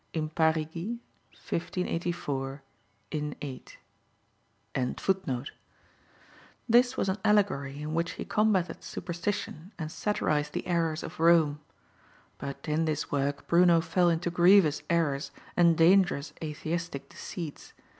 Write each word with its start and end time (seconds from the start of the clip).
In 0.13 0.29
Parigi, 0.29 0.97
1584, 1.47 2.63
in 3.11 3.35
8_.] 3.39 5.45
This 6.67 6.97
was 6.97 7.07
an 7.07 7.19
allegory 7.23 7.79
in 7.83 7.93
which 7.93 8.13
he 8.13 8.25
combated 8.25 8.83
superstition 8.83 9.71
and 9.77 9.91
satirised 9.91 10.53
the 10.53 10.65
errors 10.65 11.03
of 11.03 11.19
Rome. 11.19 11.59
But 12.39 12.67
in 12.67 12.85
this 12.85 13.11
work 13.11 13.45
Bruno 13.45 13.79
fell 13.79 14.09
into 14.09 14.31
grievous 14.31 14.81
errors 14.89 15.29
and 15.55 15.77
dangerous 15.77 16.33
atheistic 16.41 17.07
deceits. 17.07 17.73